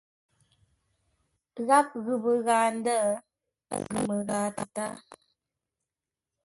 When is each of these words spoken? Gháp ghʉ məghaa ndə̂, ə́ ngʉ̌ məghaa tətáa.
Gháp 1.67 1.87
ghʉ 2.03 2.13
məghaa 2.23 2.67
ndə̂, 2.77 2.99
ə́ 3.73 3.77
ngʉ̌ 3.83 4.01
məghaa 4.07 4.47
tətáa. 4.55 4.93